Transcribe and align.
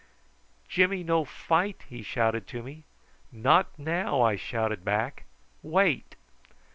"Jimmy 0.67 1.03
no 1.03 1.25
fight?" 1.25 1.83
he 1.87 2.01
shouted 2.01 2.47
to 2.47 2.63
me. 2.63 2.85
"Not 3.31 3.67
now," 3.77 4.23
I 4.23 4.35
shouted 4.35 4.83
back. 4.83 5.25
"Wait." 5.61 6.15